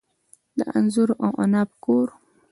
د 0.57 0.59
انځر 0.77 1.09
او 1.25 1.31
عناب 1.43 1.69
کور. 1.83 2.07